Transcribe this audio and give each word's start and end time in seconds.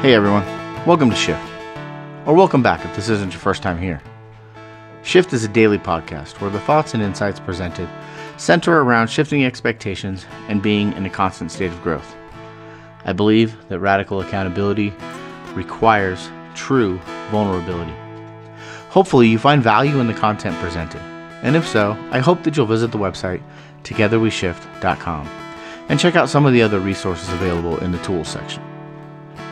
Hey 0.00 0.14
everyone, 0.14 0.46
welcome 0.86 1.10
to 1.10 1.14
Shift. 1.14 1.46
Or 2.24 2.32
welcome 2.32 2.62
back 2.62 2.86
if 2.86 2.96
this 2.96 3.10
isn't 3.10 3.32
your 3.32 3.40
first 3.40 3.62
time 3.62 3.76
here. 3.76 4.00
Shift 5.02 5.34
is 5.34 5.44
a 5.44 5.48
daily 5.48 5.76
podcast 5.76 6.40
where 6.40 6.48
the 6.48 6.60
thoughts 6.60 6.94
and 6.94 7.02
insights 7.02 7.38
presented 7.38 7.86
center 8.38 8.80
around 8.80 9.08
shifting 9.08 9.44
expectations 9.44 10.24
and 10.48 10.62
being 10.62 10.94
in 10.94 11.04
a 11.04 11.10
constant 11.10 11.52
state 11.52 11.70
of 11.70 11.82
growth. 11.82 12.16
I 13.04 13.12
believe 13.12 13.54
that 13.68 13.80
radical 13.80 14.22
accountability 14.22 14.94
requires 15.52 16.30
true 16.54 16.96
vulnerability. 17.30 17.92
Hopefully, 18.88 19.28
you 19.28 19.38
find 19.38 19.62
value 19.62 20.00
in 20.00 20.06
the 20.06 20.14
content 20.14 20.56
presented, 20.60 21.02
and 21.42 21.56
if 21.56 21.68
so, 21.68 21.94
I 22.10 22.20
hope 22.20 22.42
that 22.44 22.56
you'll 22.56 22.64
visit 22.64 22.90
the 22.90 22.96
website 22.96 23.42
togetherweshift.com 23.84 25.28
and 25.90 26.00
check 26.00 26.16
out 26.16 26.30
some 26.30 26.46
of 26.46 26.54
the 26.54 26.62
other 26.62 26.80
resources 26.80 27.30
available 27.34 27.76
in 27.80 27.92
the 27.92 27.98
tools 27.98 28.28
section. 28.28 28.62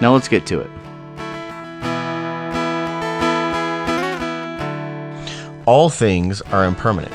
Now 0.00 0.12
let's 0.12 0.28
get 0.28 0.46
to 0.46 0.60
it. 0.60 0.70
All 5.66 5.90
things 5.90 6.42
are 6.42 6.64
impermanent. 6.64 7.14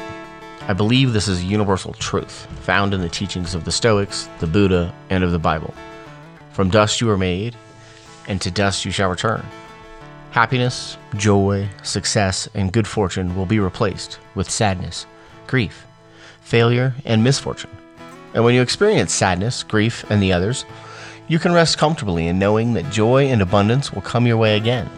I 0.67 0.73
believe 0.73 1.13
this 1.13 1.27
is 1.27 1.41
a 1.41 1.45
universal 1.45 1.93
truth 1.93 2.47
found 2.61 2.93
in 2.93 3.01
the 3.01 3.09
teachings 3.09 3.55
of 3.55 3.65
the 3.65 3.71
Stoics, 3.71 4.29
the 4.39 4.47
Buddha, 4.47 4.93
and 5.09 5.23
of 5.23 5.31
the 5.31 5.39
Bible. 5.39 5.73
From 6.51 6.69
dust 6.69 7.01
you 7.01 7.09
are 7.09 7.17
made, 7.17 7.55
and 8.27 8.41
to 8.41 8.51
dust 8.51 8.83
you 8.83 8.91
shall 8.91 9.09
return. 9.09 9.45
Happiness, 10.31 10.97
joy, 11.15 11.69
success, 11.83 12.49
and 12.53 12.73
good 12.73 12.87
fortune 12.87 13.35
will 13.35 13.45
be 13.45 13.59
replaced 13.59 14.19
with 14.35 14.49
sadness, 14.49 15.05
grief, 15.47 15.85
failure, 16.41 16.95
and 17.05 17.23
misfortune. 17.23 17.71
And 18.33 18.43
when 18.43 18.55
you 18.55 18.61
experience 18.61 19.13
sadness, 19.13 19.63
grief, 19.63 20.05
and 20.09 20.21
the 20.21 20.33
others, 20.33 20.65
you 21.31 21.39
can 21.39 21.53
rest 21.53 21.77
comfortably 21.77 22.27
in 22.27 22.37
knowing 22.37 22.73
that 22.73 22.91
joy 22.91 23.27
and 23.27 23.41
abundance 23.41 23.93
will 23.93 24.01
come 24.01 24.27
your 24.27 24.35
way 24.35 24.57
again. 24.57 24.89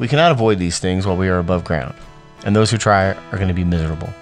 We 0.00 0.08
cannot 0.08 0.32
avoid 0.32 0.58
these 0.58 0.80
things 0.80 1.06
while 1.06 1.16
we 1.16 1.28
are 1.28 1.38
above 1.38 1.62
ground, 1.62 1.94
and 2.44 2.56
those 2.56 2.68
who 2.68 2.76
try 2.76 3.10
are 3.10 3.36
going 3.36 3.46
to 3.46 3.54
be 3.54 3.62
miserable. 3.62 4.12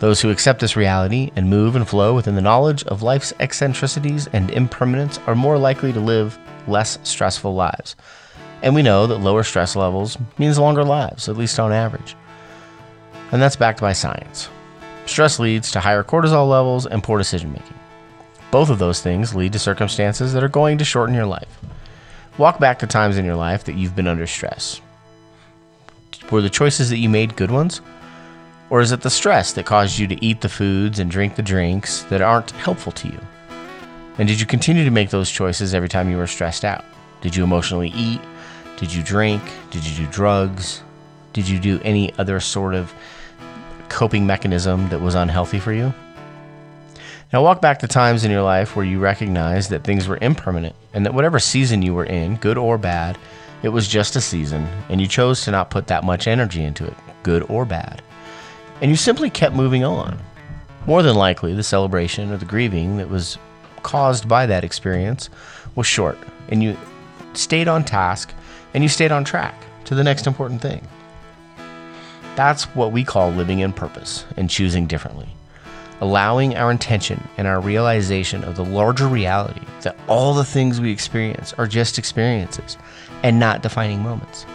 Those 0.00 0.20
who 0.20 0.28
accept 0.28 0.58
this 0.58 0.74
reality 0.74 1.30
and 1.36 1.48
move 1.48 1.76
and 1.76 1.88
flow 1.88 2.16
within 2.16 2.34
the 2.34 2.42
knowledge 2.42 2.82
of 2.86 3.04
life's 3.04 3.32
eccentricities 3.38 4.26
and 4.32 4.50
impermanence 4.50 5.20
are 5.28 5.36
more 5.36 5.56
likely 5.56 5.92
to 5.92 6.00
live 6.00 6.36
less 6.66 6.98
stressful 7.04 7.54
lives. 7.54 7.94
And 8.60 8.74
we 8.74 8.82
know 8.82 9.06
that 9.06 9.18
lower 9.18 9.44
stress 9.44 9.76
levels 9.76 10.18
means 10.36 10.58
longer 10.58 10.82
lives, 10.82 11.28
at 11.28 11.36
least 11.36 11.60
on 11.60 11.72
average. 11.72 12.16
And 13.30 13.40
that's 13.40 13.54
backed 13.54 13.80
by 13.80 13.92
science. 13.92 14.48
Stress 15.04 15.38
leads 15.38 15.70
to 15.70 15.78
higher 15.78 16.02
cortisol 16.02 16.50
levels 16.50 16.86
and 16.86 17.04
poor 17.04 17.18
decision 17.18 17.52
making. 17.52 17.76
Both 18.56 18.70
of 18.70 18.78
those 18.78 19.02
things 19.02 19.34
lead 19.34 19.52
to 19.52 19.58
circumstances 19.58 20.32
that 20.32 20.42
are 20.42 20.48
going 20.48 20.78
to 20.78 20.84
shorten 20.86 21.14
your 21.14 21.26
life. 21.26 21.60
Walk 22.38 22.58
back 22.58 22.78
to 22.78 22.86
times 22.86 23.18
in 23.18 23.26
your 23.26 23.36
life 23.36 23.64
that 23.64 23.74
you've 23.74 23.94
been 23.94 24.06
under 24.06 24.26
stress. 24.26 24.80
Were 26.30 26.40
the 26.40 26.48
choices 26.48 26.88
that 26.88 26.96
you 26.96 27.10
made 27.10 27.36
good 27.36 27.50
ones? 27.50 27.82
Or 28.70 28.80
is 28.80 28.92
it 28.92 29.02
the 29.02 29.10
stress 29.10 29.52
that 29.52 29.66
caused 29.66 29.98
you 29.98 30.06
to 30.06 30.24
eat 30.24 30.40
the 30.40 30.48
foods 30.48 30.98
and 30.98 31.10
drink 31.10 31.36
the 31.36 31.42
drinks 31.42 32.04
that 32.04 32.22
aren't 32.22 32.52
helpful 32.52 32.92
to 32.92 33.08
you? 33.08 33.20
And 34.16 34.26
did 34.26 34.40
you 34.40 34.46
continue 34.46 34.86
to 34.86 34.90
make 34.90 35.10
those 35.10 35.30
choices 35.30 35.74
every 35.74 35.90
time 35.90 36.08
you 36.08 36.16
were 36.16 36.26
stressed 36.26 36.64
out? 36.64 36.82
Did 37.20 37.36
you 37.36 37.44
emotionally 37.44 37.92
eat? 37.94 38.22
Did 38.78 38.90
you 38.90 39.02
drink? 39.02 39.42
Did 39.70 39.86
you 39.86 40.06
do 40.06 40.10
drugs? 40.10 40.82
Did 41.34 41.46
you 41.46 41.58
do 41.58 41.78
any 41.84 42.10
other 42.14 42.40
sort 42.40 42.74
of 42.74 42.94
coping 43.90 44.26
mechanism 44.26 44.88
that 44.88 45.02
was 45.02 45.14
unhealthy 45.14 45.58
for 45.58 45.74
you? 45.74 45.92
Now, 47.32 47.42
walk 47.42 47.60
back 47.60 47.80
to 47.80 47.88
times 47.88 48.24
in 48.24 48.30
your 48.30 48.42
life 48.42 48.76
where 48.76 48.84
you 48.84 49.00
recognized 49.00 49.70
that 49.70 49.82
things 49.82 50.06
were 50.06 50.18
impermanent 50.22 50.76
and 50.94 51.04
that 51.04 51.12
whatever 51.12 51.40
season 51.40 51.82
you 51.82 51.92
were 51.92 52.04
in, 52.04 52.36
good 52.36 52.56
or 52.56 52.78
bad, 52.78 53.18
it 53.64 53.70
was 53.70 53.88
just 53.88 54.14
a 54.14 54.20
season, 54.20 54.68
and 54.88 55.00
you 55.00 55.08
chose 55.08 55.42
to 55.42 55.50
not 55.50 55.70
put 55.70 55.88
that 55.88 56.04
much 56.04 56.28
energy 56.28 56.62
into 56.62 56.86
it, 56.86 56.94
good 57.24 57.42
or 57.48 57.64
bad. 57.64 58.00
And 58.80 58.92
you 58.92 58.96
simply 58.96 59.28
kept 59.28 59.56
moving 59.56 59.82
on. 59.82 60.18
More 60.86 61.02
than 61.02 61.16
likely, 61.16 61.52
the 61.52 61.64
celebration 61.64 62.30
or 62.30 62.36
the 62.36 62.44
grieving 62.44 62.98
that 62.98 63.08
was 63.08 63.38
caused 63.82 64.28
by 64.28 64.46
that 64.46 64.62
experience 64.62 65.28
was 65.74 65.86
short, 65.86 66.18
and 66.48 66.62
you 66.62 66.76
stayed 67.34 67.66
on 67.66 67.84
task 67.84 68.32
and 68.72 68.84
you 68.84 68.88
stayed 68.88 69.10
on 69.10 69.24
track 69.24 69.54
to 69.84 69.96
the 69.96 70.04
next 70.04 70.28
important 70.28 70.62
thing. 70.62 70.86
That's 72.36 72.64
what 72.76 72.92
we 72.92 73.02
call 73.02 73.30
living 73.30 73.58
in 73.58 73.72
purpose 73.72 74.24
and 74.36 74.48
choosing 74.48 74.86
differently 74.86 75.28
allowing 76.00 76.56
our 76.56 76.70
intention 76.70 77.26
and 77.36 77.46
our 77.46 77.60
realization 77.60 78.44
of 78.44 78.56
the 78.56 78.64
larger 78.64 79.08
reality 79.08 79.60
that 79.80 79.96
all 80.08 80.34
the 80.34 80.44
things 80.44 80.80
we 80.80 80.90
experience 80.90 81.52
are 81.54 81.66
just 81.66 81.98
experiences 81.98 82.76
and 83.22 83.38
not 83.38 83.62
defining 83.62 84.02
moments. 84.02 84.46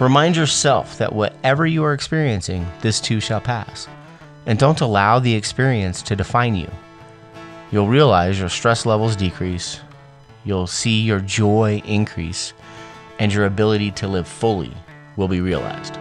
Remind 0.00 0.36
yourself 0.36 0.98
that 0.98 1.12
whatever 1.12 1.66
you 1.66 1.82
are 1.82 1.92
experiencing, 1.92 2.66
this 2.80 3.00
too 3.00 3.20
shall 3.20 3.40
pass. 3.40 3.88
And 4.46 4.58
don't 4.58 4.80
allow 4.80 5.18
the 5.18 5.34
experience 5.34 6.02
to 6.02 6.16
define 6.16 6.54
you. 6.54 6.70
You'll 7.70 7.88
realize 7.88 8.38
your 8.38 8.48
stress 8.48 8.86
levels 8.86 9.16
decrease, 9.16 9.80
you'll 10.44 10.66
see 10.66 11.02
your 11.02 11.20
joy 11.20 11.82
increase, 11.84 12.54
and 13.18 13.32
your 13.32 13.44
ability 13.44 13.90
to 13.92 14.08
live 14.08 14.28
fully 14.28 14.72
will 15.16 15.28
be 15.28 15.40
realized. 15.40 15.98